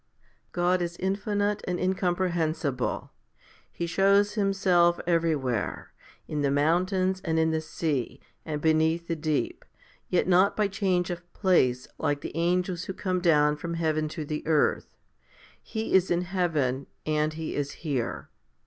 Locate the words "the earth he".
14.25-15.93